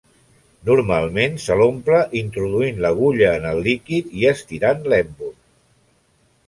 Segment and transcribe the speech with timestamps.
[0.69, 5.35] Normalment, se l'omple introduint l'agulla en el líquid i estirant l'èmbol.